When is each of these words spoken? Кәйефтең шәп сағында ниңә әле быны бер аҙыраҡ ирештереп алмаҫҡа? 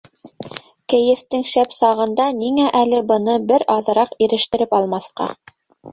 Кәйефтең 0.93 1.43
шәп 1.49 1.75
сағында 1.75 2.27
ниңә 2.39 2.67
әле 2.81 3.03
быны 3.13 3.37
бер 3.53 3.67
аҙыраҡ 3.75 4.17
ирештереп 4.29 4.75
алмаҫҡа? 4.79 5.29